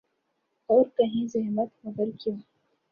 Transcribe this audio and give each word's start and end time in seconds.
اور 0.69 0.83
کہیں 0.97 1.27
زحمت، 1.27 1.69
مگر 1.85 2.09
کیوں۔ 2.19 2.35